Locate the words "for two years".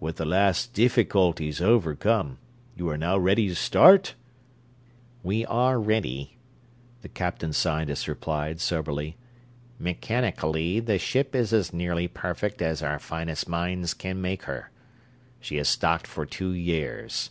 16.06-17.28